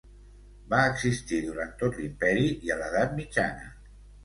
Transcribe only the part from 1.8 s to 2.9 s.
tot l'imperi i a